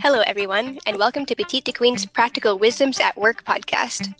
[0.00, 4.14] Hello, everyone, and welcome to Petite2Queen's Practical Wisdoms at Work podcast.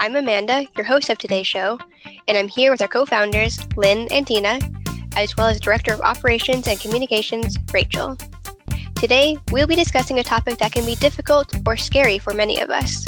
[0.00, 1.78] I'm Amanda, your host of today's show,
[2.26, 4.58] and I'm here with our co founders, Lynn and Tina,
[5.16, 8.16] as well as Director of Operations and Communications, Rachel.
[8.94, 12.70] Today, we'll be discussing a topic that can be difficult or scary for many of
[12.70, 13.06] us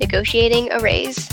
[0.00, 1.28] negotiating a raise.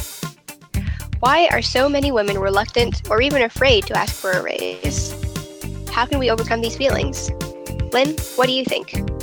[1.20, 5.14] Why are so many women reluctant or even afraid to ask for a raise?
[5.90, 7.32] How can we overcome these feelings?
[7.92, 9.19] Lynn, what do you think?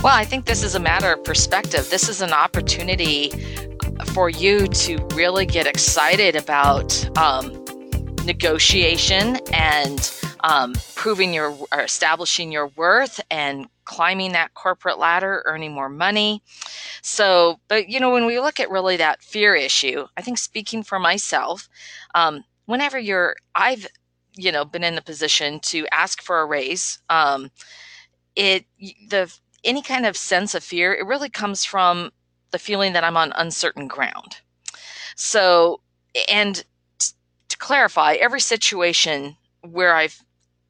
[0.00, 1.90] Well, I think this is a matter of perspective.
[1.90, 3.32] This is an opportunity
[4.12, 7.64] for you to really get excited about um,
[8.24, 10.12] negotiation and
[10.44, 16.44] um, proving your or establishing your worth and climbing that corporate ladder, earning more money.
[17.02, 20.84] So, but you know, when we look at really that fear issue, I think speaking
[20.84, 21.68] for myself,
[22.14, 23.88] um, whenever you're, I've,
[24.36, 27.50] you know, been in the position to ask for a raise, um,
[28.36, 28.64] it
[29.08, 32.10] the any kind of sense of fear, it really comes from
[32.50, 34.38] the feeling that I'm on uncertain ground.
[35.16, 35.80] So,
[36.28, 36.64] and
[37.48, 40.22] to clarify, every situation where I've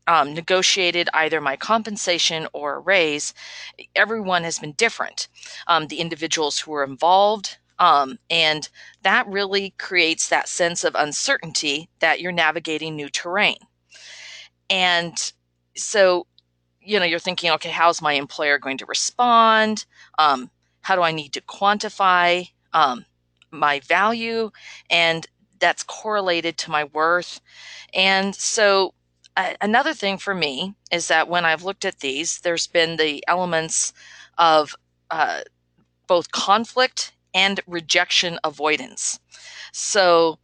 [0.07, 3.35] um, negotiated either my compensation or a raise,
[3.95, 5.29] everyone has been different.
[5.67, 8.69] Um, the individuals who were involved, um, and
[9.03, 13.59] that really creates that sense of uncertainty that you're navigating new terrain.
[14.71, 15.33] And
[15.77, 16.27] so
[16.89, 19.85] you know you're thinking okay how's my employer going to respond?
[20.19, 20.51] Um,
[20.81, 23.05] how do i need to quantify um,
[23.51, 24.51] my value?
[24.91, 25.27] And
[25.61, 27.41] that's correlated to my worth.
[27.93, 28.95] And so
[29.37, 33.23] uh, another thing for me is that when i've looked at these there's been the
[33.29, 33.93] elements
[34.39, 34.75] of
[35.11, 35.41] uh,
[36.07, 39.21] both conflict and rejection avoidance.
[39.73, 40.39] So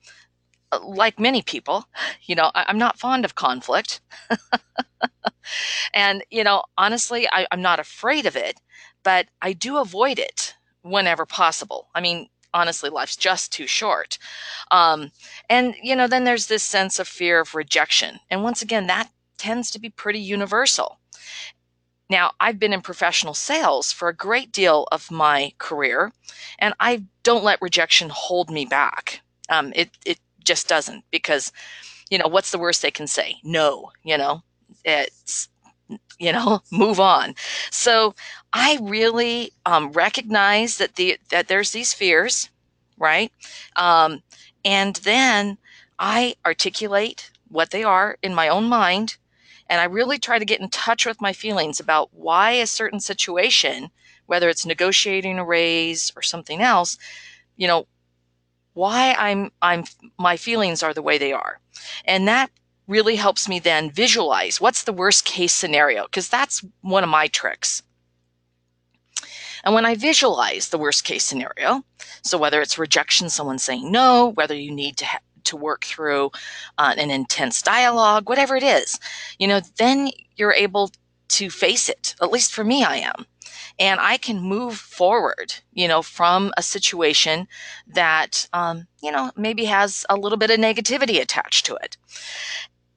[0.84, 1.88] like many people,
[2.22, 4.00] you know, I, am not fond of conflict.
[5.94, 8.60] and, you know, honestly, I, I'm not afraid of it,
[9.02, 11.88] but I do avoid it whenever possible.
[11.94, 14.18] I mean, honestly, life's just too short.
[14.70, 15.10] Um,
[15.50, 18.20] and, you know, then there's this sense of fear of rejection.
[18.30, 20.98] And once again, that tends to be pretty universal.
[22.10, 26.12] Now, I've been in professional sales for a great deal of my career,
[26.58, 29.20] and I don't let rejection hold me back.
[29.48, 31.52] Um, it, it just doesn't because,
[32.10, 33.36] you know, what's the worst they can say?
[33.42, 34.42] No, you know,
[34.84, 35.48] it's,
[36.18, 37.34] you know, move on.
[37.70, 38.14] So
[38.52, 42.50] I really um, recognize that the that there's these fears,
[42.98, 43.32] right?
[43.76, 44.22] Um,
[44.64, 45.58] and then
[45.98, 49.16] I articulate what they are in my own mind,
[49.68, 53.00] and I really try to get in touch with my feelings about why a certain
[53.00, 53.90] situation,
[54.26, 56.98] whether it's negotiating a raise or something else,
[57.56, 57.86] you know,
[58.74, 59.84] why I'm I'm
[60.18, 61.60] my feelings are the way they are.
[62.04, 62.50] And that
[62.86, 67.28] really helps me then visualize what's the worst case scenario because that's one of my
[67.28, 67.82] tricks.
[69.64, 71.82] And when I visualize the worst case scenario,
[72.22, 76.30] so whether it's rejection, someone saying no, whether you need to ha- to work through
[76.78, 78.98] uh, an intense dialogue, whatever it is,
[79.38, 80.90] you know, then you're able
[81.28, 82.14] to face it.
[82.20, 83.26] At least for me, I am
[83.78, 87.48] and I can move forward, you know, from a situation
[87.88, 91.96] that, um, you know, maybe has a little bit of negativity attached to it.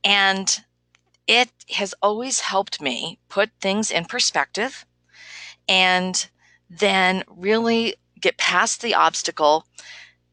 [0.03, 0.59] And
[1.27, 4.85] it has always helped me put things in perspective
[5.67, 6.29] and
[6.69, 9.65] then really get past the obstacle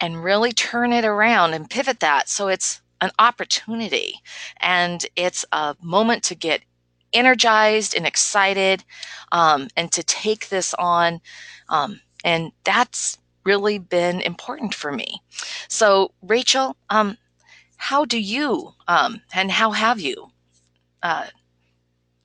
[0.00, 4.20] and really turn it around and pivot that so it's an opportunity
[4.60, 6.62] and it's a moment to get
[7.14, 8.84] energized and excited
[9.32, 11.20] um, and to take this on.
[11.68, 15.22] Um, and that's really been important for me.
[15.68, 17.16] So, Rachel, um,
[17.76, 20.30] how do you um, and how have you
[21.02, 21.26] uh,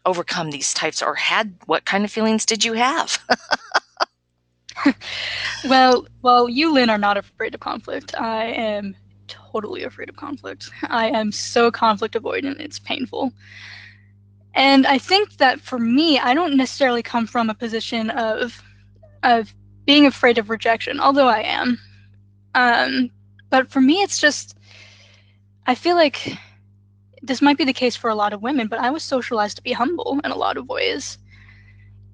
[0.06, 3.20] overcome these types or had what kind of feelings did you have?
[5.66, 8.16] well, well, you, Lynn, are not afraid of conflict.
[8.20, 8.96] I am
[9.28, 10.70] totally afraid of conflict.
[10.84, 13.34] I am so conflict avoidant, it's painful.
[14.60, 18.62] And I think that for me, I don't necessarily come from a position of
[19.24, 19.54] of
[19.86, 21.80] being afraid of rejection, although I am.
[22.56, 23.10] Um,
[23.50, 24.58] but for me, it's just
[25.66, 26.38] I feel like
[27.22, 29.64] this might be the case for a lot of women, but I was socialized to
[29.64, 31.18] be humble in a lot of ways.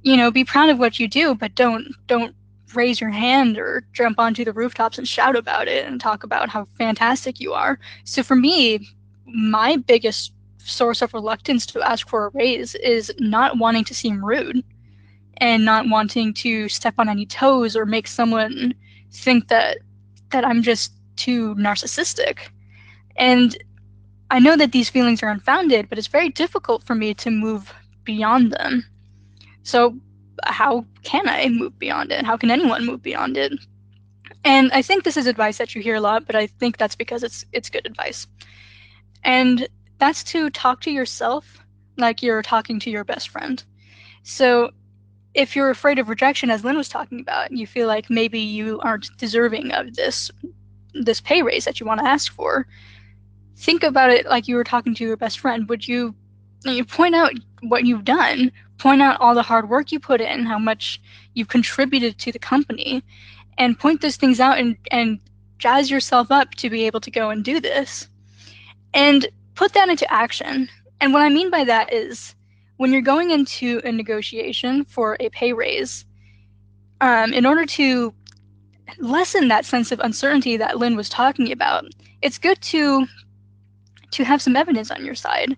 [0.04, 2.36] You know, be proud of what you do, but don't don't
[2.76, 6.50] raise your hand or jump onto the rooftops and shout about it and talk about
[6.50, 7.80] how fantastic you are.
[8.04, 8.88] So for me,
[9.26, 10.32] my biggest
[10.66, 14.64] source of reluctance to ask for a raise is not wanting to seem rude
[15.38, 18.74] and not wanting to step on any toes or make someone
[19.12, 19.78] think that
[20.32, 22.40] that I'm just too narcissistic.
[23.16, 23.58] And
[24.32, 27.72] I know that these feelings are unfounded, but it's very difficult for me to move
[28.04, 28.86] beyond them.
[29.64, 29.96] So
[30.44, 32.26] how can I move beyond it?
[32.26, 33.54] How can anyone move beyond it?
[34.44, 36.96] And I think this is advice that you hear a lot, but I think that's
[36.96, 38.28] because it's it's good advice.
[39.24, 41.66] And that's to talk to yourself
[41.98, 43.64] like you're talking to your best friend.
[44.24, 44.72] So
[45.34, 48.40] if you're afraid of rejection as Lynn was talking about, and you feel like maybe
[48.40, 50.32] you aren't deserving of this
[50.94, 52.66] this pay raise that you want to ask for,
[53.58, 55.68] think about it like you were talking to your best friend.
[55.68, 56.16] Would you
[56.64, 60.46] you point out what you've done, point out all the hard work you put in,
[60.46, 61.02] how much
[61.34, 63.04] you've contributed to the company,
[63.58, 65.20] and point those things out and, and
[65.60, 68.08] jazz yourself up to be able to go and do this.
[68.94, 70.70] And put that into action.
[71.02, 72.36] And what I mean by that is
[72.78, 76.06] when you're going into a negotiation for a pay raise,
[77.02, 78.14] um, in order to
[79.00, 81.86] lessen that sense of uncertainty that Lynn was talking about,
[82.22, 83.08] it's good to
[84.12, 85.58] to have some evidence on your side.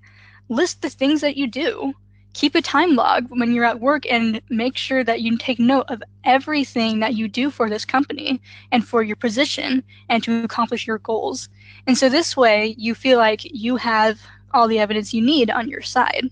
[0.49, 1.93] List the things that you do
[2.37, 5.87] keep a time log when you're at work and make sure that you take note
[5.89, 8.39] of everything that you do for this company
[8.71, 11.49] and for your position and to accomplish your goals.
[11.87, 14.19] And so this way you feel like you have
[14.53, 16.29] all the evidence you need on your side.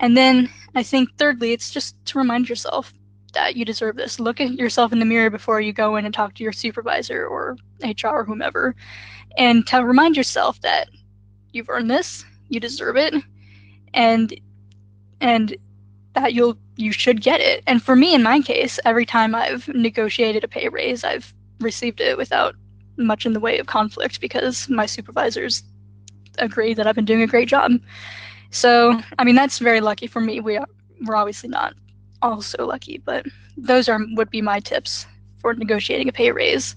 [0.00, 2.94] And then I think thirdly, it's just to remind yourself
[3.34, 4.20] that you deserve this.
[4.20, 7.26] Look at yourself in the mirror before you go in and talk to your supervisor
[7.26, 8.74] or HR or whomever
[9.36, 10.88] and to remind yourself that
[11.52, 13.12] you've earned this, you deserve it,
[13.92, 14.40] and
[15.20, 15.56] and
[16.14, 17.62] that you'll you should get it.
[17.66, 22.00] And for me in my case, every time I've negotiated a pay raise, I've received
[22.00, 22.54] it without
[22.96, 25.62] much in the way of conflict because my supervisors
[26.38, 27.72] agree that I've been doing a great job.
[28.50, 30.40] So, I mean, that's very lucky for me.
[30.40, 30.66] We are,
[31.06, 31.74] we're obviously not
[32.22, 33.26] all so lucky, but
[33.56, 35.06] those are would be my tips
[35.40, 36.76] for negotiating a pay raise.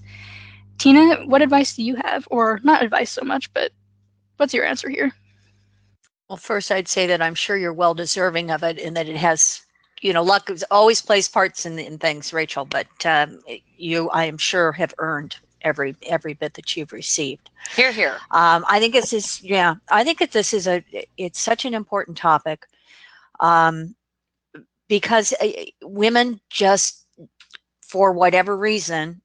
[0.78, 3.72] Tina, what advice do you have, or not advice so much, but
[4.36, 5.12] what's your answer here?
[6.28, 9.16] Well, first, I'd say that I'm sure you're well deserving of it and that it
[9.16, 9.62] has,
[10.00, 13.40] you know, luck always plays parts in, in things, Rachel, but um,
[13.76, 17.50] you, I am sure, have earned every every bit that you've received.
[17.74, 18.16] Here, here.
[18.30, 20.84] Um, I think this is, yeah, I think that this is a,
[21.16, 22.66] it's such an important topic
[23.40, 23.94] um,
[24.88, 27.06] because uh, women just,
[27.82, 29.20] for whatever reason,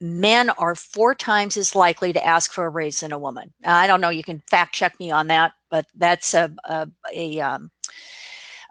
[0.00, 3.52] men are four times as likely to ask for a raise than a woman.
[3.64, 7.40] I don't know, you can fact check me on that, but that's a, a, a,
[7.40, 7.70] um,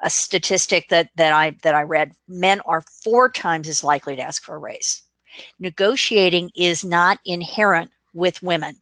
[0.01, 2.13] a statistic that, that I that I read.
[2.27, 5.03] Men are four times as likely to ask for a raise.
[5.59, 8.75] Negotiating is not inherent with women,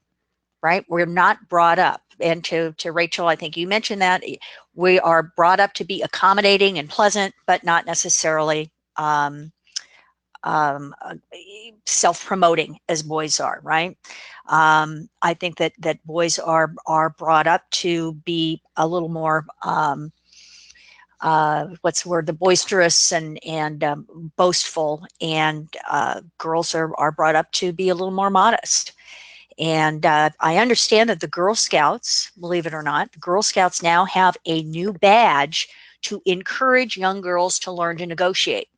[0.61, 0.85] right?
[0.88, 2.01] We're not brought up.
[2.19, 4.23] And to, to Rachel, I think you mentioned that
[4.73, 9.51] we are brought up to be accommodating and pleasant, but not necessarily um,
[10.43, 11.15] um, uh,
[11.85, 13.97] self-promoting as boys are, right?
[14.47, 19.45] Um, I think that that boys are are brought up to be a little more
[19.63, 20.11] um,
[21.21, 22.27] uh, what's the word?
[22.27, 27.89] The boisterous and and um, boastful, and uh, girls are are brought up to be
[27.89, 28.93] a little more modest.
[29.59, 33.81] And uh, I understand that the Girl Scouts, believe it or not, the Girl Scouts
[33.81, 35.67] now have a new badge
[36.03, 38.69] to encourage young girls to learn to negotiate.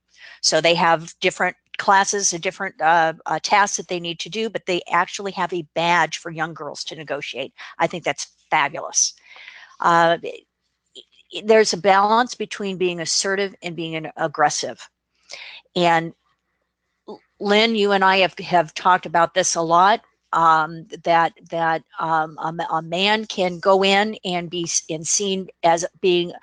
[0.42, 4.50] So they have different classes and different uh, uh, tasks that they need to do,
[4.50, 7.54] but they actually have a badge for young girls to negotiate.
[7.80, 9.14] I think that's fabulous.
[9.80, 10.18] Uh,
[11.44, 14.88] there's a balance between being assertive and being aggressive.
[15.76, 16.14] And
[17.40, 20.02] Lynn, you and I have, have talked about this a lot.
[20.32, 25.88] Um, that that um, a, a, man can go in and be and seen as
[26.02, 26.34] being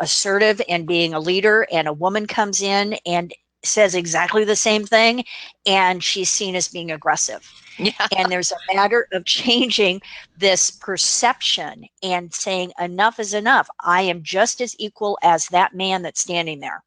[0.00, 4.86] assertive and being a leader and a woman comes in and says exactly the same
[4.86, 5.24] thing
[5.66, 7.48] and she's seen as being aggressive.
[7.78, 7.92] Yeah.
[8.16, 10.02] and there's a matter of changing
[10.36, 13.68] this perception and saying enough is enough.
[13.80, 16.82] I am just as equal as that man that's standing there.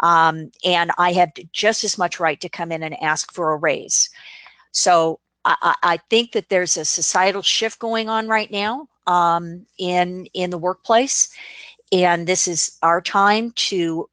[0.00, 3.56] Um, and i have just as much right to come in and ask for a
[3.56, 4.10] raise.
[4.72, 10.26] So I, I think that there's a societal shift going on right now um, in
[10.34, 11.28] in the workplace
[11.92, 14.08] and this is our time to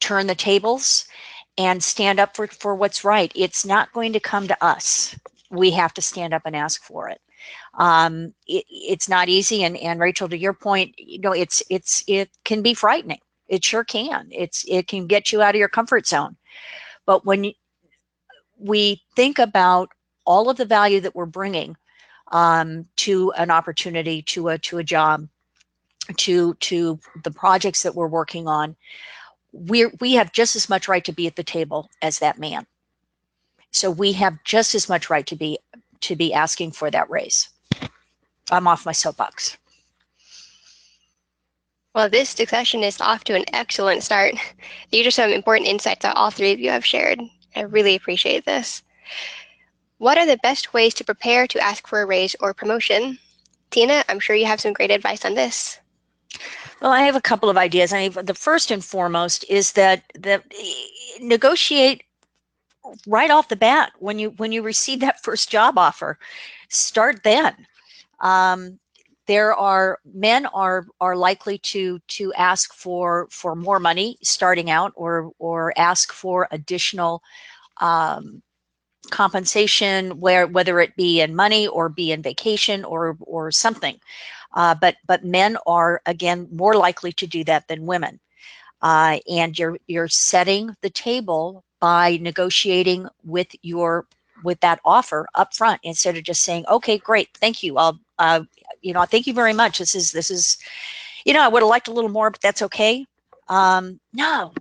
[0.00, 1.06] turn the tables
[1.58, 3.32] and stand up for, for what's right.
[3.34, 5.16] It's not going to come to us.
[5.50, 7.20] We have to stand up and ask for it.
[7.74, 9.64] Um, it it's not easy.
[9.64, 13.20] And, and Rachel, to your point, you know, it's, it's, it can be frightening.
[13.48, 14.28] It sure can.
[14.30, 16.36] It's, it can get you out of your comfort zone.
[17.04, 17.52] But when you,
[18.58, 19.90] we think about
[20.24, 21.76] all of the value that we're bringing
[22.30, 25.28] um, to an opportunity, to a, to a job,
[26.16, 28.76] to to the projects that we're working on
[29.52, 32.66] we we have just as much right to be at the table as that man
[33.70, 35.58] so we have just as much right to be
[36.00, 37.48] to be asking for that raise
[38.50, 39.56] i'm off my soapbox
[41.94, 44.34] Well, this discussion is off to an excellent start.
[44.90, 47.20] These are some important insights that all three of you have shared.
[47.54, 48.82] I really appreciate this.
[49.98, 53.18] What are the best ways to prepare to ask for a raise or promotion?
[53.70, 55.78] Tina, I'm sure you have some great advice on this.
[56.80, 57.92] Well, I have a couple of ideas.
[57.92, 60.44] I the first and foremost is that that
[61.20, 62.02] negotiate
[63.06, 66.18] right off the bat when you when you receive that first job offer.
[66.68, 67.54] Start then.
[68.20, 68.78] Um,
[69.26, 74.92] there are men are are likely to to ask for for more money starting out
[74.96, 77.22] or or ask for additional
[77.80, 78.42] um,
[79.10, 83.98] compensation where whether it be in money or be in vacation or or something
[84.54, 88.20] uh, but but men are again more likely to do that than women.
[88.82, 94.06] Uh, and you're you're setting the table by negotiating with your
[94.44, 97.76] with that offer up front instead of just saying okay great thank you.
[97.78, 98.42] I'll uh,
[98.80, 99.78] you know thank you very much.
[99.78, 100.58] This is this is
[101.24, 103.06] you know i would have liked a little more but that's okay.
[103.48, 104.52] Um no.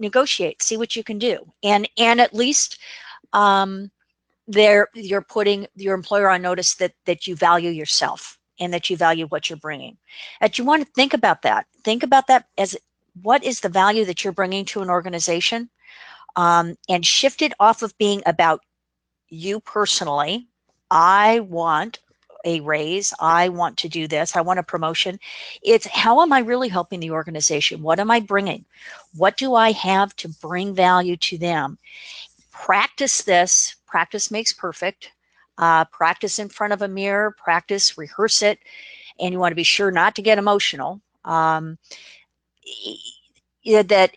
[0.00, 0.62] Negotiate.
[0.62, 1.38] See what you can do.
[1.62, 2.78] And and at least
[3.32, 3.90] um
[4.46, 8.96] there you're putting your employer on notice that that you value yourself and that you
[8.96, 9.96] value what you're bringing.
[10.40, 11.66] That you want to think about that.
[11.84, 12.76] Think about that as
[13.22, 15.68] what is the value that you're bringing to an organization?
[16.36, 18.60] Um, and shift it off of being about
[19.28, 20.46] you personally.
[20.90, 21.98] I want
[22.44, 23.12] a raise.
[23.18, 24.36] I want to do this.
[24.36, 25.18] I want a promotion.
[25.62, 27.82] It's how am i really helping the organization?
[27.82, 28.64] What am i bringing?
[29.16, 31.78] What do i have to bring value to them?
[32.52, 33.76] Practice this.
[33.86, 35.10] Practice makes perfect
[35.58, 38.58] uh, practice in front of a mirror practice rehearse it
[39.20, 41.78] and you want to be sure not to get emotional um,
[43.64, 44.12] that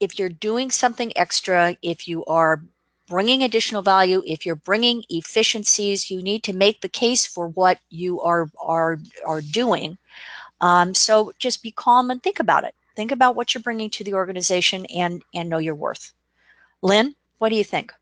[0.00, 2.62] if you're doing something extra if you are
[3.08, 7.78] bringing additional value, if you're bringing efficiencies, you need to make the case for what
[7.90, 9.98] you are are are doing.
[10.60, 12.74] Um, so just be calm and think about it.
[12.96, 16.12] Think about what you're bringing to the organization and and know your worth.
[16.82, 17.92] Lynn, what do you think?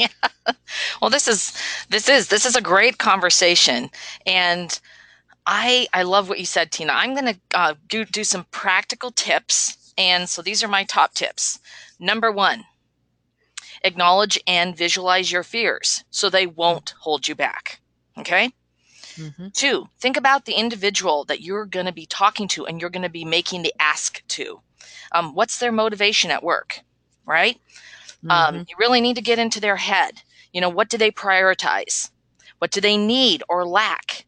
[0.00, 0.08] Yeah.
[1.00, 1.52] Well, this is
[1.88, 3.90] this is this is a great conversation,
[4.26, 4.78] and
[5.46, 6.92] I I love what you said, Tina.
[6.92, 11.14] I'm going to uh, do do some practical tips, and so these are my top
[11.14, 11.58] tips.
[11.98, 12.64] Number one,
[13.82, 17.80] acknowledge and visualize your fears so they won't hold you back.
[18.18, 18.52] Okay.
[19.16, 19.48] Mm-hmm.
[19.52, 23.02] Two, think about the individual that you're going to be talking to and you're going
[23.02, 24.60] to be making the ask to.
[25.12, 26.80] Um, what's their motivation at work,
[27.26, 27.58] right?
[28.28, 28.56] Um, mm-hmm.
[28.58, 30.22] Um, you really need to get into their head.
[30.52, 32.10] You know, what do they prioritize?
[32.58, 34.26] What do they need or lack?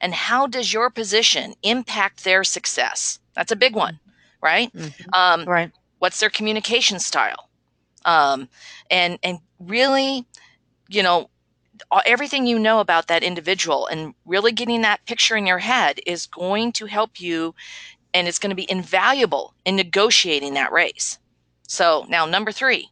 [0.00, 3.18] And how does your position impact their success?
[3.34, 4.00] That's a big one,
[4.42, 4.72] right?
[4.72, 5.14] Mm-hmm.
[5.14, 5.72] Um, right.
[5.98, 7.48] What's their communication style?
[8.04, 8.48] um,
[8.90, 10.26] and and really,
[10.88, 11.30] you know,
[12.06, 16.26] everything you know about that individual and really getting that picture in your head is
[16.26, 17.54] going to help you,
[18.12, 21.18] and it's going to be invaluable in negotiating that raise.
[21.66, 22.88] So now, number three,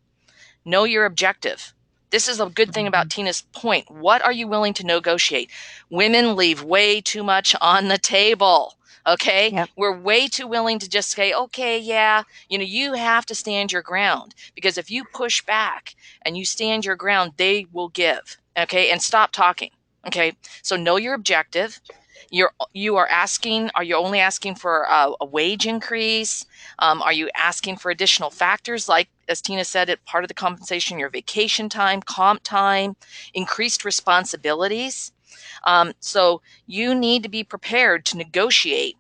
[0.65, 1.73] know your objective.
[2.11, 3.09] This is a good thing about.
[3.09, 3.91] Tina's point.
[3.91, 5.51] What are you willing to negotiate?
[5.89, 8.75] Women leave way too much on the table.
[9.07, 9.51] Okay.
[9.51, 9.71] Yep.
[9.77, 13.73] We're way too willing to just say, okay, yeah, you know, you have to stand
[13.73, 18.37] your ground because if you push back and you stand your ground, they will give.
[18.57, 18.91] Okay.
[18.91, 19.71] And stop talking.
[20.07, 20.35] Okay.
[20.63, 21.81] So know your objective.
[22.31, 26.47] You're, you are asking, are you only asking for a, a wage increase?
[26.79, 30.35] Um, are you asking for additional factors like, as Tina said, it part of the
[30.35, 32.97] compensation, your vacation time, comp time,
[33.35, 35.13] increased responsibilities?
[35.65, 38.97] Um, so you need to be prepared to negotiate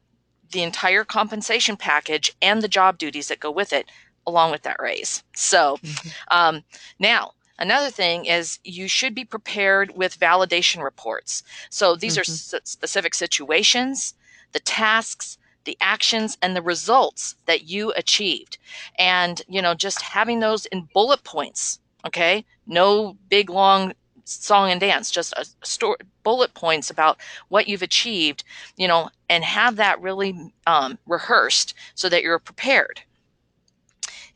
[0.50, 3.90] the entire compensation package and the job duties that go with it,
[4.26, 5.22] along with that raise.
[5.34, 6.08] So mm-hmm.
[6.30, 6.64] um,
[6.98, 11.42] now, Another thing is you should be prepared with validation reports.
[11.70, 12.20] So these mm-hmm.
[12.20, 14.14] are s- specific situations,
[14.52, 18.58] the tasks, the actions and the results that you achieved.
[18.98, 22.44] And, you know, just having those in bullet points, okay?
[22.66, 23.92] No big long
[24.24, 27.18] song and dance, just a story, bullet points about
[27.48, 28.44] what you've achieved,
[28.76, 33.00] you know, and have that really um, rehearsed so that you're prepared.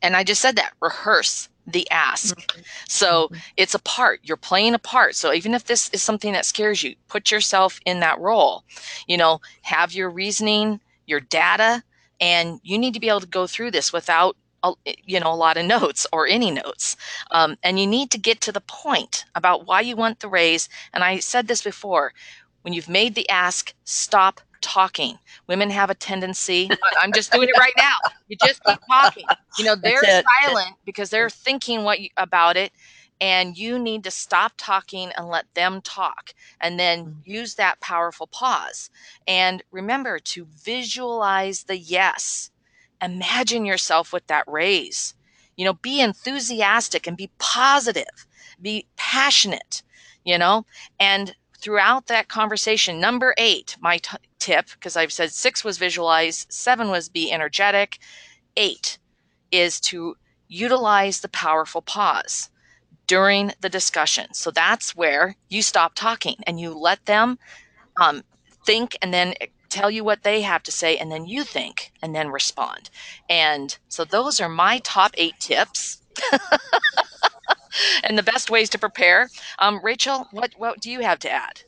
[0.02, 2.36] And I just said that rehearse the ask.
[2.36, 2.60] Mm-hmm.
[2.88, 3.36] So mm-hmm.
[3.56, 5.14] it's a part, you're playing a part.
[5.14, 8.64] So even if this is something that scares you, put yourself in that role.
[9.06, 11.82] You know, have your reasoning, your data,
[12.20, 14.72] and you need to be able to go through this without a,
[15.04, 16.96] you know a lot of notes or any notes
[17.30, 20.68] um, and you need to get to the point about why you want the raise
[20.94, 22.12] and i said this before
[22.62, 25.18] when you've made the ask stop talking.
[25.46, 26.70] Women have a tendency
[27.00, 27.94] i'm just doing it right now
[28.28, 29.28] you just keep talking.
[29.56, 32.72] You know they're silent because they're thinking what you, about it
[33.20, 37.14] and you need to stop talking and let them talk and then Mm.
[37.24, 38.90] use that powerful pause.
[39.26, 42.50] And remember to visualize the yes.
[43.02, 45.14] Imagine yourself with that raise.
[45.56, 48.26] You know be enthusiastic and be positive.
[48.60, 49.82] Be passionate
[50.26, 50.66] you know?
[50.98, 56.46] And throughout that conversation number eight my t- tip because i've said six was visualize
[56.48, 57.98] seven was be energetic
[58.56, 58.98] eight
[59.52, 60.16] is to
[60.48, 62.50] utilize the powerful pause
[63.06, 64.32] during the discussion.
[64.34, 67.38] So that's where you stop talking and you let them
[68.00, 68.22] um,
[68.64, 69.34] think and then
[69.68, 72.88] tell you what they have to say, and then you think and then respond.
[73.28, 76.00] And so those are my top eight tips.
[78.04, 79.28] and the best ways to prepare.
[79.58, 81.62] Um, Rachel, what, what do you have to add?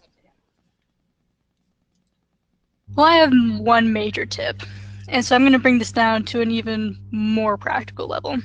[2.94, 4.62] Well, I have one major tip,
[5.08, 8.38] and so I'm going to bring this down to an even more practical level.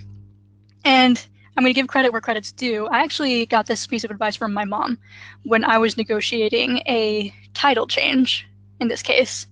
[0.84, 2.88] And I'm going to give credit where credit's due.
[2.88, 4.98] I actually got this piece of advice from my mom
[5.44, 8.48] when I was negotiating a title change
[8.80, 9.46] in this case.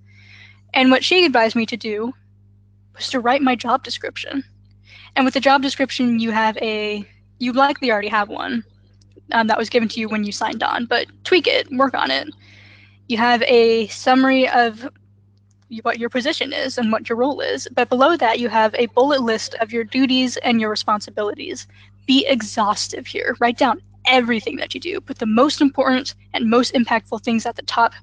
[0.74, 2.14] And what she advised me to do
[2.96, 4.44] was to write my job description.
[5.16, 7.06] And with the job description, you have a,
[7.42, 8.64] you likely already have one
[9.32, 12.12] um, that was given to you when you signed on, but tweak it, work on
[12.12, 12.30] it.
[13.08, 14.88] You have a summary of
[15.82, 17.68] what your position is and what your role is.
[17.74, 21.68] But below that, you have a bullet list of your duties and your responsibilities.
[22.06, 23.36] Be exhaustive here.
[23.40, 25.02] Write down everything that you do.
[25.02, 27.94] Put the most important and most impactful things at the top,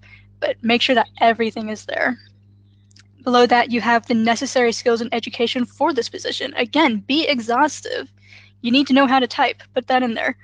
[0.40, 2.18] but make sure that everything is there.
[3.22, 6.54] Below that, you have the necessary skills and education for this position.
[6.54, 8.10] Again, be exhaustive.
[8.60, 9.62] You need to know how to type.
[9.74, 10.36] Put that in there.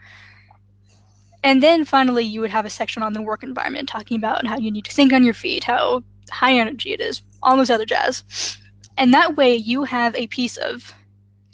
[1.42, 4.56] And then finally, you would have a section on the work environment talking about how
[4.56, 7.84] you need to think on your feet, how high energy it is, all those other
[7.84, 8.56] jazz.
[8.96, 10.94] And that way, you have a piece of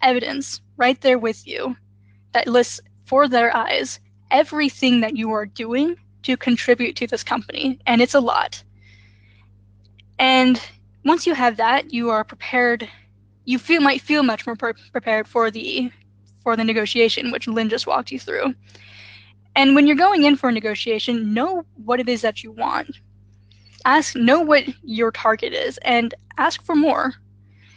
[0.02, 1.76] evidence right there with you
[2.32, 3.98] that lists for their eyes
[4.30, 7.78] everything that you are doing to contribute to this company.
[7.86, 8.62] And it's a lot.
[10.18, 10.60] And
[11.04, 12.88] once you have that, you are prepared.
[13.44, 15.90] You feel might feel much more pre- prepared for the
[16.42, 18.54] for the negotiation, which Lynn just walked you through.
[19.56, 22.98] And when you're going in for a negotiation, know what it is that you want.
[23.84, 27.14] Ask, know what your target is, and ask for more.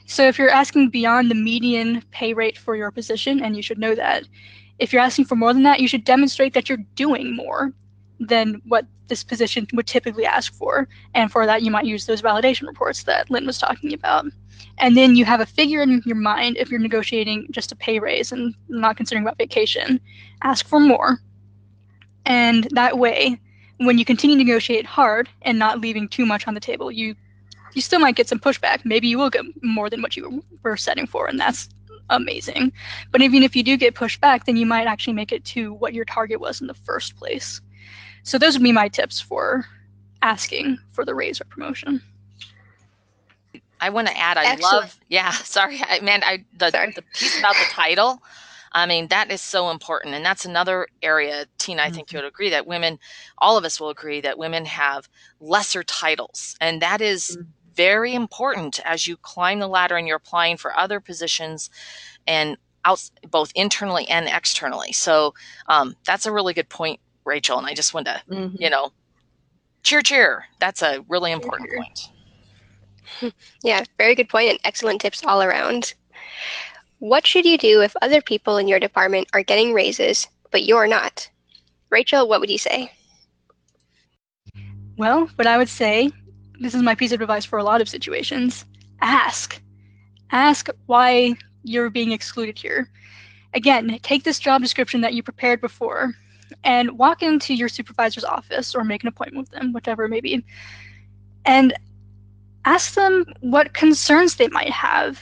[0.05, 3.79] So if you're asking beyond the median pay rate for your position, and you should
[3.79, 4.27] know that,
[4.79, 7.73] if you're asking for more than that, you should demonstrate that you're doing more
[8.27, 10.87] than what this position would typically ask for.
[11.13, 14.25] And for that, you might use those validation reports that Lynn was talking about.
[14.79, 17.99] And then you have a figure in your mind if you're negotiating just a pay
[17.99, 19.99] raise and not considering about vacation.
[20.41, 21.19] Ask for more.
[22.25, 23.39] And that way,
[23.77, 27.15] when you continue to negotiate hard and not leaving too much on the table, you
[27.73, 28.85] you still might get some pushback.
[28.85, 31.69] Maybe you will get more than what you were setting for, and that's
[32.09, 32.71] amazing.
[33.11, 35.73] But even if you do get pushed back, then you might actually make it to
[35.73, 37.61] what your target was in the first place.
[38.23, 39.65] So those would be my tips for
[40.21, 42.01] asking for the raise or promotion.
[43.79, 44.85] I want to add, I Excellent.
[44.85, 46.93] love, yeah, sorry, I, man, I the, Sorry.
[46.95, 48.19] the piece about the title.
[48.73, 50.15] I mean, that is so important.
[50.15, 52.17] And that's another area, Tina, I think Mm-hmm.
[52.17, 52.99] you would agree that women,
[53.37, 55.07] all of us will agree that women have
[55.39, 56.55] lesser titles.
[56.59, 57.47] And that is Mhm.
[57.75, 61.69] very important as you climb the ladder and you're applying for other positions
[62.27, 64.91] and out, both internally and externally.
[64.93, 65.33] So
[65.67, 67.57] um, that's a really good point, Rachel.
[67.57, 68.55] And I just want to, Mhm.
[68.59, 68.91] you know,
[69.83, 70.45] cheer, cheer.
[70.59, 71.77] That's a really important cheer.
[71.77, 72.09] point.
[73.63, 75.93] Yeah, very good point and excellent tips all around.
[76.99, 80.87] What should you do if other people in your department are getting raises, but you're
[80.87, 81.29] not?
[81.89, 82.91] Rachel, what would you say?
[84.97, 86.09] Well, what I would say,
[86.59, 88.65] this is my piece of advice for a lot of situations
[89.01, 89.61] ask.
[90.31, 91.33] Ask why
[91.63, 92.89] you're being excluded here.
[93.53, 96.13] Again, take this job description that you prepared before
[96.63, 100.21] and walk into your supervisor's office or make an appointment with them, whatever it may
[100.21, 100.43] be,
[101.45, 101.73] and
[102.65, 105.19] ask them what concerns they might have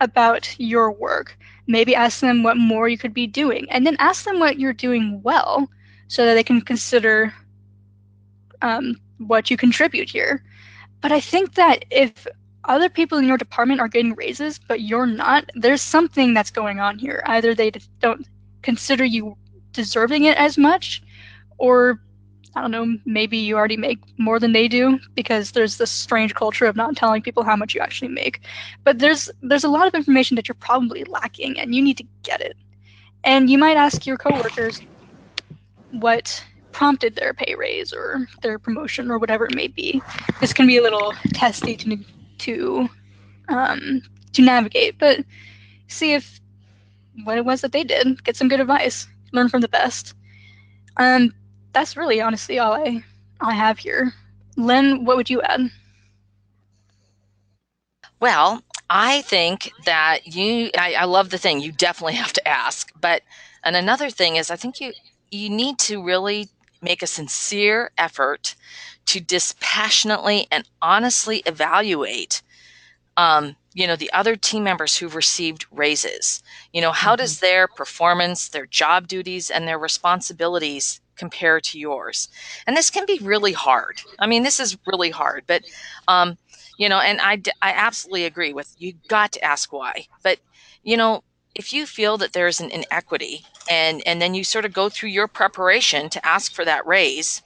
[0.00, 1.36] about your work.
[1.66, 4.72] Maybe ask them what more you could be doing, and then ask them what you're
[4.72, 5.68] doing well
[6.08, 7.32] so that they can consider
[8.62, 10.42] um, what you contribute here.
[11.00, 12.26] But I think that if
[12.64, 16.80] other people in your department are getting raises, but you're not, there's something that's going
[16.80, 17.22] on here.
[17.26, 18.26] Either they don't
[18.62, 19.36] consider you
[19.72, 21.02] deserving it as much,
[21.58, 22.00] or
[22.54, 26.34] I don't know, maybe you already make more than they do because there's this strange
[26.34, 28.40] culture of not telling people how much you actually make.
[28.84, 32.04] But there's there's a lot of information that you're probably lacking and you need to
[32.22, 32.56] get it.
[33.24, 34.80] And you might ask your coworkers
[35.92, 40.02] what prompted their pay raise or their promotion or whatever it may be.
[40.40, 41.96] This can be a little testy to
[42.38, 42.88] to
[43.48, 45.24] um, to navigate, but
[45.88, 46.40] see if
[47.24, 48.22] what it was that they did.
[48.24, 49.06] Get some good advice.
[49.32, 50.14] Learn from the best.
[50.96, 51.34] Um,
[51.72, 53.02] that's really honestly all I
[53.40, 54.12] I have here.
[54.56, 55.70] Lynn, what would you add?
[58.20, 61.60] Well, I think that you, I, I, love the thing.
[61.60, 62.92] You definitely have to ask.
[63.00, 63.22] But,
[63.64, 64.92] and another thing is, I think you,
[65.30, 66.48] you need to really
[66.80, 68.54] make a sincere effort
[69.06, 72.42] to dispassionately and honestly evaluate,
[73.16, 76.42] um, you know, the other team members who've received raises.
[76.72, 77.22] You know, how mm-hmm.
[77.22, 82.28] does their performance, their job duties, and their responsibilities compare to yours?
[82.66, 84.00] And this can be really hard.
[84.18, 85.62] I mean, this is really hard, but,
[86.08, 86.36] um,
[86.78, 90.06] you know, and I, I absolutely agree with you got to ask why.
[90.22, 90.38] But,
[90.82, 91.22] you know,
[91.54, 95.10] if you feel that there's an inequity and, and then you sort of go through
[95.10, 97.42] your preparation to ask for that raise,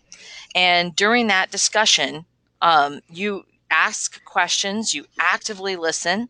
[0.54, 2.24] and during that discussion,
[2.62, 6.28] um, you ask questions, you actively listen.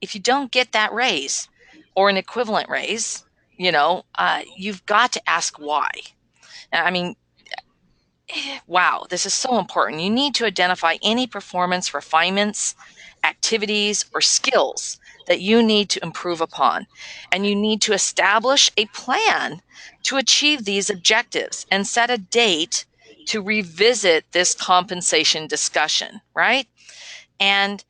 [0.00, 1.48] If you don't get that raise
[1.94, 3.24] or an equivalent raise,
[3.56, 5.90] you know, uh, you've got to ask why.
[6.72, 7.16] I mean,
[8.66, 10.02] wow, this is so important.
[10.02, 12.74] You need to identify any performance refinements,
[13.24, 16.86] activities, or skills that you need to improve upon.
[17.30, 19.60] And you need to establish a plan
[20.04, 22.86] to achieve these objectives and set a date
[23.28, 26.66] to revisit this compensation discussion, right?
[27.38, 27.84] And,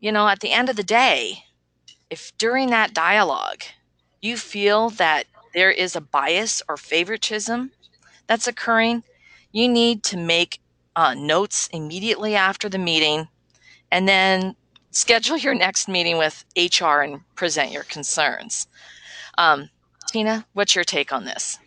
[0.00, 1.44] you know, at the end of the day,
[2.10, 3.62] if during that dialogue
[4.20, 7.70] you feel that there is a bias or favoritism
[8.26, 9.02] that's occurring,
[9.50, 10.60] you need to make
[10.94, 13.28] uh, notes immediately after the meeting
[13.90, 14.56] and then
[14.90, 18.66] schedule your next meeting with HR and present your concerns.
[19.38, 19.70] Um,
[20.08, 21.58] Tina, what's your take on this?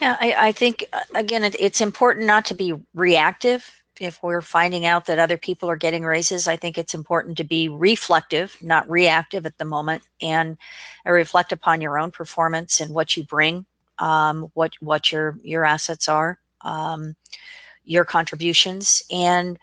[0.00, 3.70] Yeah, I, I think, uh, again, it, it's important not to be reactive.
[3.98, 7.44] If we're finding out that other people are getting raises, I think it's important to
[7.44, 10.56] be reflective, not reactive at the moment, and
[11.04, 13.66] reflect upon your own performance and what you bring
[14.00, 17.14] um, what what your your assets are, um,
[17.84, 19.58] your contributions, and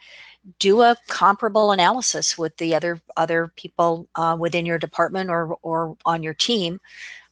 [0.60, 5.97] do a comparable analysis with the other other people uh, within your department or or
[6.06, 6.80] on your team.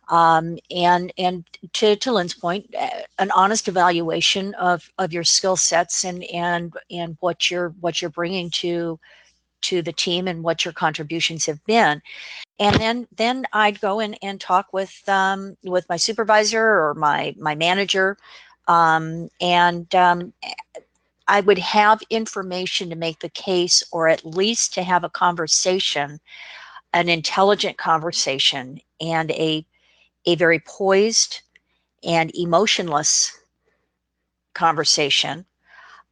[0.10, 5.56] Um, and and to, to Lynn's point, uh, an honest evaluation of of your skill
[5.56, 9.00] sets and and and what you're what you're bringing to
[9.62, 12.02] to the team and what your contributions have been.
[12.60, 17.36] And then then I'd go in and talk with um, with my supervisor or my
[17.38, 18.18] my manager,
[18.68, 20.34] um, and um,
[21.28, 26.20] I would have information to make the case, or at least to have a conversation,
[26.94, 29.66] an intelligent conversation, and a
[30.26, 31.42] a very poised
[32.04, 33.38] and emotionless
[34.54, 35.46] conversation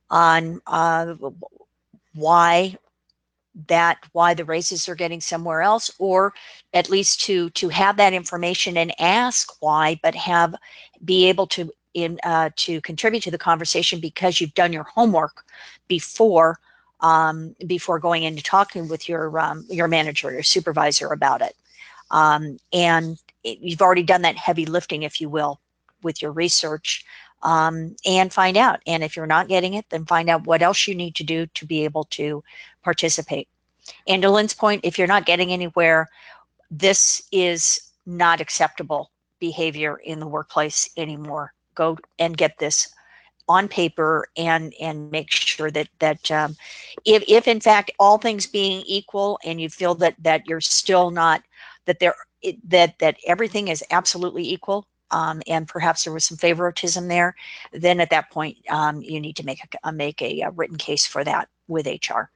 [0.10, 1.15] on uh,
[2.13, 2.76] why
[3.67, 6.34] that why the raises are getting somewhere else or
[6.73, 10.56] at least to to have that information and ask why but have
[11.06, 15.43] be able to in uh, to contribute to the conversation because you've done your homework
[15.88, 16.60] before
[17.02, 21.56] um, before going into talking with your um, your manager or your supervisor about it.
[22.10, 25.60] Um, and it, you've already done that heavy lifting if you will
[26.02, 27.06] with your research
[27.44, 28.80] um, and find out.
[28.88, 31.46] And if you're not getting it, then find out what else you need to do
[31.48, 32.44] to be able to
[32.84, 33.48] participate.
[34.08, 36.10] And to Lynn's point, if you're not getting anywhere,
[36.72, 41.54] this is not acceptable behavior in the workplace anymore.
[41.76, 42.94] Go and get this
[43.50, 46.56] on paper and and make sure that that um,
[47.04, 51.12] if if in fact all things being equal and you feel that that you're still
[51.12, 51.44] not
[51.86, 52.16] that there
[52.66, 57.36] that that everything is absolutely equal um, and perhaps there was some favoritism there,
[57.72, 61.06] then at that point um, you need to make a, make a, a written case
[61.06, 62.30] for that with HR.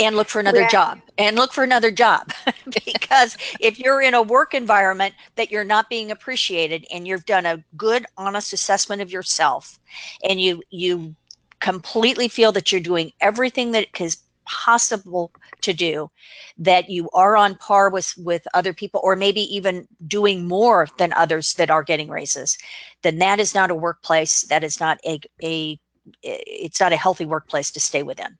[0.00, 0.68] and look for another yeah.
[0.68, 2.32] job and look for another job
[2.86, 7.44] because if you're in a work environment that you're not being appreciated and you've done
[7.44, 9.78] a good honest assessment of yourself
[10.26, 11.14] and you you
[11.60, 14.16] completely feel that you're doing everything that is
[14.50, 16.10] possible to do
[16.58, 21.12] that you are on par with with other people or maybe even doing more than
[21.14, 22.58] others that are getting raises
[23.02, 25.78] then that is not a workplace that is not a a
[26.22, 28.36] it's not a healthy workplace to stay within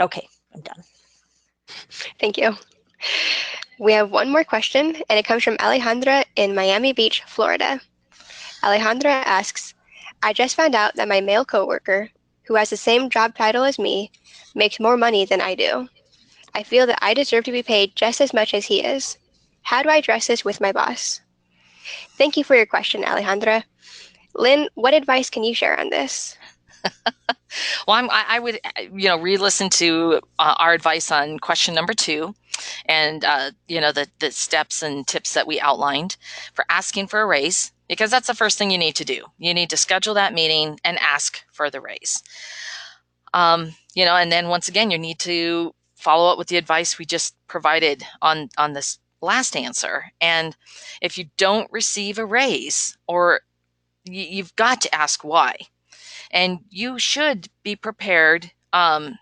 [0.00, 0.82] Okay, I'm done.
[2.20, 2.54] Thank you.
[3.78, 7.80] We have one more question, and it comes from Alejandra in Miami Beach, Florida.
[8.62, 9.74] Alejandra asks,
[10.22, 12.10] I just found out that my male coworker,
[12.48, 14.10] who has the same job title as me,
[14.54, 15.88] makes more money than I do.
[16.54, 19.18] I feel that I deserve to be paid just as much as he is.
[19.62, 21.20] How do I address this with my boss?
[22.16, 23.64] Thank you for your question, Alejandra.
[24.34, 26.36] Lynn, what advice can you share on this?
[27.86, 28.60] well, I'm, I, would,
[28.92, 32.34] you know, re-listen to uh, our advice on question number two,
[32.86, 36.16] and uh, you know the the steps and tips that we outlined
[36.54, 39.24] for asking for a raise because that's the first thing you need to do.
[39.38, 42.22] You need to schedule that meeting and ask for the raise.
[43.34, 46.98] Um, you know, and then once again, you need to follow up with the advice
[46.98, 50.12] we just provided on on this last answer.
[50.20, 50.56] And
[51.02, 53.40] if you don't receive a raise, or
[54.04, 55.56] you, you've got to ask why,
[56.30, 59.18] and you should be prepared um,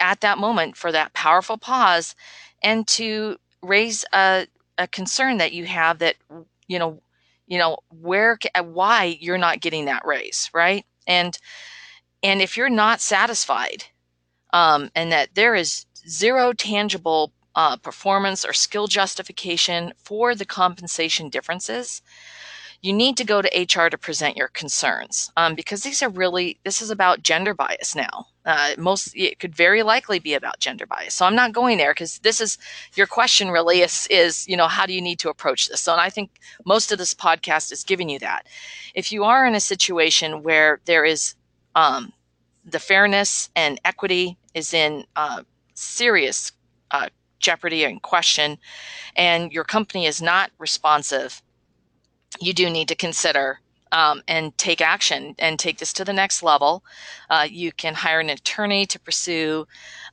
[0.00, 2.14] at that moment for that powerful pause
[2.62, 4.46] and to raise a,
[4.78, 6.16] a concern that you have that
[6.68, 7.00] you know
[7.46, 10.84] you know where why you're not getting that raise right?
[11.06, 11.36] And
[12.22, 13.84] and if you're not satisfied
[14.52, 21.28] um, and that there is zero tangible uh, performance or skill justification for the compensation
[21.28, 22.02] differences
[22.84, 26.58] you need to go to HR to present your concerns um, because these are really,
[26.64, 28.26] this is about gender bias now.
[28.44, 31.14] Uh, most, it could very likely be about gender bias.
[31.14, 32.58] So I'm not going there because this is
[32.94, 35.80] your question really is, is, you know, how do you need to approach this?
[35.80, 36.32] So and I think
[36.66, 38.46] most of this podcast is giving you that.
[38.94, 41.36] If you are in a situation where there is
[41.74, 42.12] um,
[42.66, 45.42] the fairness and equity is in uh,
[45.72, 46.52] serious
[46.90, 48.58] uh, jeopardy and question,
[49.16, 51.40] and your company is not responsive
[52.40, 53.60] you do need to consider
[53.92, 56.84] um, and take action and take this to the next level.
[57.30, 59.66] Uh, you can hire an attorney to pursue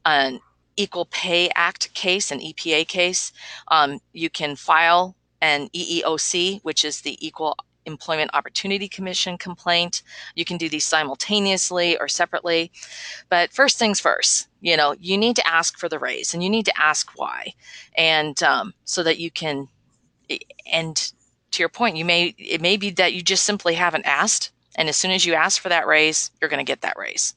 [0.06, 0.40] an
[0.78, 3.32] Equal Pay Act case, an EPA case.
[3.70, 10.04] Um, you can file an EEOC, which is the Equal Employment Opportunity Commission complaint.
[10.36, 12.72] You can do these simultaneously or separately.
[13.30, 16.50] But first things first, you know, you need to ask for the raise and you
[16.50, 17.54] need to ask why.
[17.98, 19.68] And um, so that you can,
[20.72, 21.12] and
[21.52, 24.90] to your point, you may it may be that you just simply haven't asked, and
[24.90, 27.36] as soon as you ask for that raise, you're going to get that raise.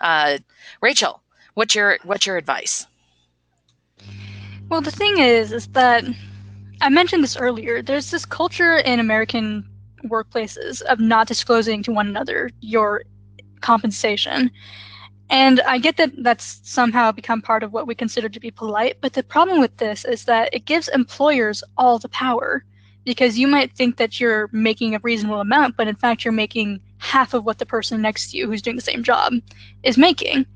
[0.00, 0.38] Uh,
[0.80, 1.22] Rachel,
[1.54, 2.86] what's your what's your advice?
[4.68, 6.04] Well, the thing is, is that
[6.80, 7.82] I mentioned this earlier.
[7.82, 9.68] There's this culture in American
[10.04, 13.04] workplaces of not disclosing to one another your
[13.60, 14.50] compensation.
[15.30, 18.98] And I get that that's somehow become part of what we consider to be polite,
[19.00, 22.64] but the problem with this is that it gives employers all the power
[23.04, 26.80] because you might think that you're making a reasonable amount, but in fact, you're making
[26.98, 29.34] half of what the person next to you who's doing the same job
[29.82, 30.46] is making.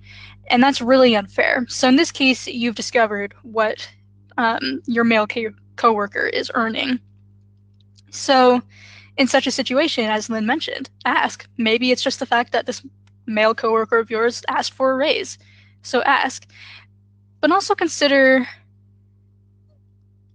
[0.48, 1.66] And that's really unfair.
[1.68, 3.88] So in this case, you've discovered what
[4.38, 6.98] um, your male co- coworker is earning.
[8.11, 8.62] So
[9.18, 11.46] in such a situation, as Lynn mentioned, ask.
[11.58, 12.82] Maybe it's just the fact that this
[13.26, 15.38] male coworker of yours asked for a raise.
[15.82, 16.46] So ask.
[17.40, 18.48] But also consider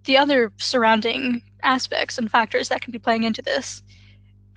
[0.04, 3.82] the other surrounding aspects and factors that can be playing into this.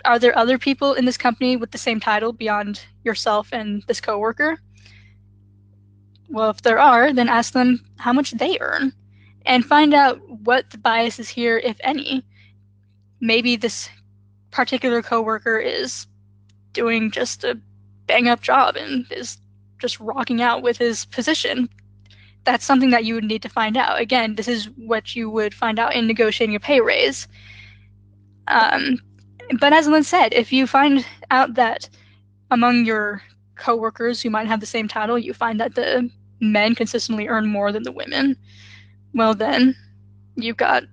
[0.05, 3.99] Are there other people in this company with the same title beyond yourself and this
[3.99, 4.59] coworker?
[6.29, 8.93] Well, if there are, then ask them how much they earn
[9.45, 12.23] and find out what the bias is here, if any.
[13.19, 13.89] Maybe this
[14.51, 16.05] particular coworker is
[16.73, 17.59] doing just a
[18.05, 19.37] bang up job and is
[19.79, 21.69] just rocking out with his position
[22.47, 23.99] that's something that you would need to find out.
[23.99, 27.27] Again, this is what you would find out in negotiating a pay raise.
[28.47, 28.99] Um,
[29.59, 31.89] but as Lynn said, if you find out that
[32.49, 33.21] among your
[33.55, 37.73] coworkers who might have the same title, you find that the men consistently earn more
[37.73, 38.37] than the women,
[39.13, 39.75] well then
[40.37, 40.83] you've got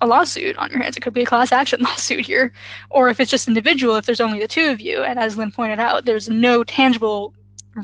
[0.00, 0.96] a lawsuit on your hands.
[0.96, 2.50] It could be a class action lawsuit here.
[2.88, 5.52] Or if it's just individual, if there's only the two of you, and as Lynn
[5.52, 7.34] pointed out, there's no tangible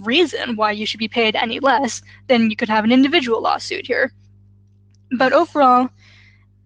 [0.04, 3.86] reason why you should be paid any less, then you could have an individual lawsuit
[3.86, 4.12] here.
[5.18, 5.88] But overall,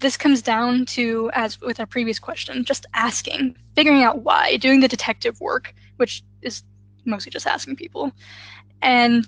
[0.01, 4.81] this comes down to, as with our previous question, just asking, figuring out why, doing
[4.81, 6.63] the detective work, which is
[7.05, 8.13] mostly just asking people.
[8.83, 9.27] And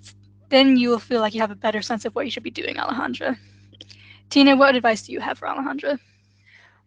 [0.51, 2.51] then you will feel like you have a better sense of what you should be
[2.51, 3.37] doing, Alejandra.
[4.29, 5.99] Tina, what advice do you have for Alejandra?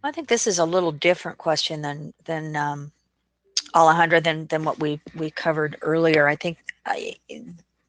[0.03, 2.91] I think this is a little different question than than um,
[3.75, 6.27] Alejandra than than what we we covered earlier.
[6.27, 6.57] I think
[6.89, 7.15] I,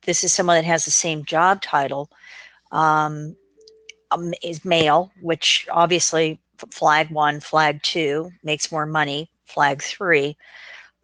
[0.05, 2.11] this is someone that has the same job title,
[2.71, 3.37] um,
[4.11, 6.39] um, is male, which obviously
[6.71, 10.37] flag one, flag two makes more money, flag three.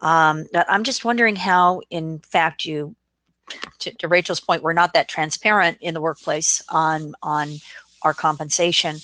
[0.01, 2.95] Um, I'm just wondering how, in fact, you,
[3.79, 7.57] to, to, Rachel's point, we're not that transparent in the workplace on on
[8.03, 8.97] our compensation.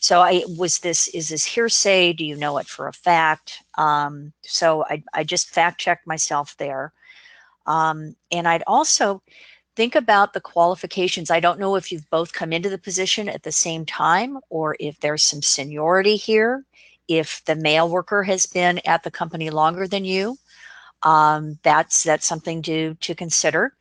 [0.00, 2.14] So I was this is this hearsay?
[2.14, 3.62] Do you know it for a fact?
[3.76, 6.92] Um, so I I just fact checked myself there.
[7.66, 9.22] Um, and I'd also
[9.76, 11.30] think about the qualifications.
[11.30, 14.76] I don't know if you've both come into the position at the same time or
[14.80, 16.64] if there's some seniority here,
[17.08, 20.36] if the male worker has been at the company longer than you.
[21.02, 23.74] Um, that's that's something to to consider.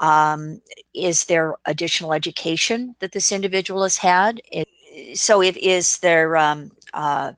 [0.00, 0.60] Um,
[0.94, 4.40] is there additional education that this individual has had?
[4.50, 4.68] It,
[5.14, 7.32] so, if is there um, uh,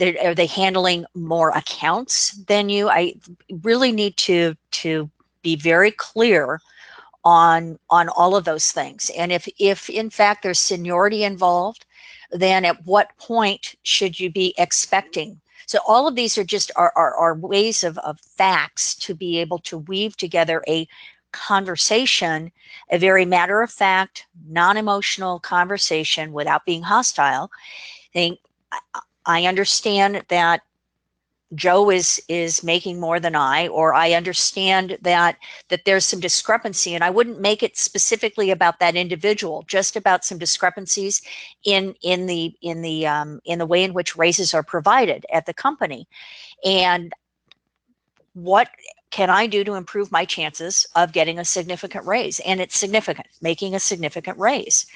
[0.00, 2.88] are they handling more accounts than you?
[2.88, 3.14] I
[3.62, 5.10] really need to to
[5.42, 6.60] be very clear
[7.24, 9.10] on on all of those things.
[9.16, 11.84] And if if in fact there's seniority involved,
[12.30, 15.40] then at what point should you be expecting?
[15.66, 19.58] So all of these are just are, are, ways of, of facts to be able
[19.60, 20.88] to weave together a
[21.32, 22.50] conversation,
[22.90, 27.50] a very matter of fact, non-emotional conversation without being hostile.
[28.16, 28.38] I,
[29.26, 30.62] I understand that
[31.54, 35.36] Joe is is making more than I, or I understand that
[35.68, 40.24] that there's some discrepancy, and I wouldn't make it specifically about that individual, just about
[40.24, 41.22] some discrepancies
[41.64, 45.46] in in the in the um, in the way in which raises are provided at
[45.46, 46.06] the company,
[46.64, 47.12] and
[48.34, 48.68] what
[49.10, 52.40] can I do to improve my chances of getting a significant raise?
[52.40, 54.86] And it's significant, making a significant raise.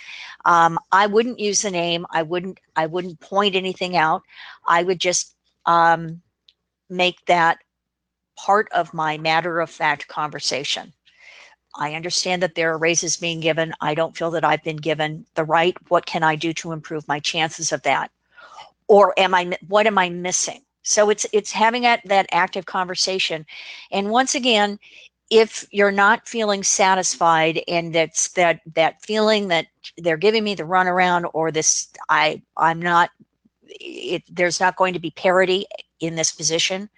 [0.45, 2.07] Um, I wouldn't use the name.
[2.11, 2.61] I wouldn't.
[2.77, 4.23] I wouldn't point anything out.
[4.69, 5.35] I would just
[5.67, 6.22] um,
[6.93, 7.59] make that
[8.37, 10.93] part of my matter of fact conversation.
[11.75, 13.73] I understand that there are raises being given.
[13.81, 15.77] I don't feel that I've been given the right.
[15.89, 18.11] What can I do to improve my chances of that?
[18.89, 20.63] Or am I what am I missing?
[20.83, 23.47] So it's it's having that, that active conversation.
[23.91, 24.79] And once again,
[25.31, 30.65] if you're not feeling satisfied and that's that that feeling that they're giving me the
[30.65, 33.11] runaround or this I I'm not
[33.65, 35.67] it, there's not going to be parity
[36.01, 36.89] in this position,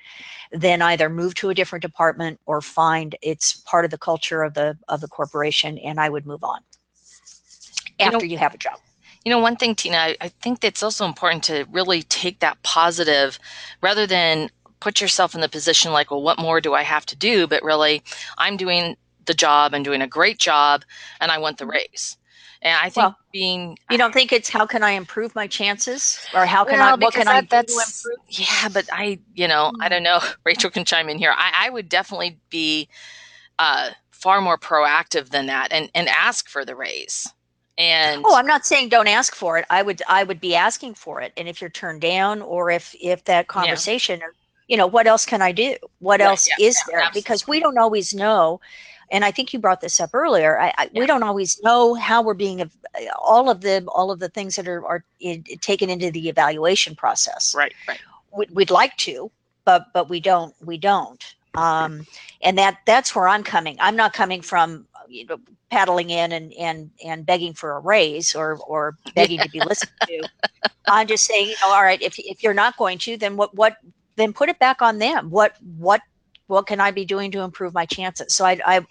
[0.52, 4.54] then either move to a different department or find it's part of the culture of
[4.54, 6.60] the of the corporation, and I would move on
[8.00, 8.78] after you, know, you have a job.
[9.24, 12.62] You know, one thing, Tina, I, I think it's also important to really take that
[12.62, 13.38] positive
[13.80, 14.50] rather than
[14.80, 17.46] put yourself in the position like, well, what more do I have to do?
[17.46, 18.02] But really,
[18.36, 20.84] I'm doing the job and doing a great job,
[21.20, 22.16] and I want the raise.
[22.64, 26.18] And I think well, being you don't think it's how can I improve my chances
[26.34, 28.48] or how can well, I what can that, I that's, do to improve?
[28.48, 29.82] Yeah, but I you know mm-hmm.
[29.82, 30.20] I don't know.
[30.44, 31.34] Rachel can chime in here.
[31.36, 32.88] I, I would definitely be
[33.58, 37.28] uh, far more proactive than that and and ask for the raise.
[37.76, 39.66] And oh, I'm not saying don't ask for it.
[39.68, 41.34] I would I would be asking for it.
[41.36, 44.26] And if you're turned down or if if that conversation, yeah.
[44.68, 45.76] you know, what else can I do?
[45.98, 47.00] What right, else yeah, is yeah, there?
[47.00, 47.20] Absolutely.
[47.20, 48.60] Because we don't always know
[49.10, 50.60] and I think you brought this up earlier.
[50.60, 51.00] I, I, yeah.
[51.00, 52.70] We don't always know how we're being
[53.18, 56.94] all of the all of the things that are are in, taken into the evaluation
[56.94, 57.54] process.
[57.54, 57.98] Right, right.
[58.36, 59.30] We, would like to,
[59.64, 60.54] but but we don't.
[60.64, 61.22] We don't.
[61.54, 62.06] Um,
[62.42, 63.76] and that that's where I'm coming.
[63.80, 65.38] I'm not coming from you know
[65.70, 69.92] paddling in and and and begging for a raise or or begging to be listened
[70.06, 70.28] to.
[70.88, 73.54] I'm just saying, you know, all right, if if you're not going to, then what
[73.54, 73.76] what
[74.16, 75.30] then put it back on them.
[75.30, 76.00] What what
[76.46, 78.34] what can I be doing to improve my chances?
[78.34, 78.86] So I, I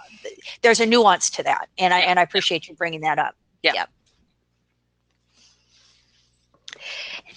[0.62, 3.36] there's a nuance to that, and I and I appreciate you bringing that up.
[3.62, 3.74] Yeah.
[3.76, 3.86] yeah.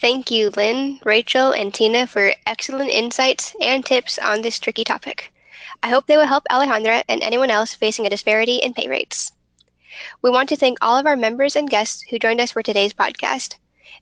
[0.01, 5.33] Thank you, Lynn, Rachel, and Tina for excellent insights and tips on this tricky topic.
[5.83, 9.33] I hope they will help Alejandra and anyone else facing a disparity in pay rates.
[10.21, 12.93] We want to thank all of our members and guests who joined us for today's
[12.93, 13.57] podcast.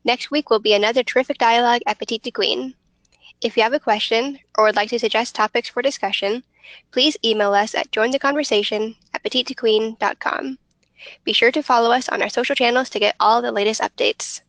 [0.05, 2.75] Next week will be another terrific dialogue at Petite2Queen.
[3.45, 6.45] If you have a question or would like to suggest topics for discussion,
[6.93, 10.59] please email us at jointheconversation at petite2queen.com.
[11.25, 14.41] Be sure to follow us on our social channels to get all the latest updates.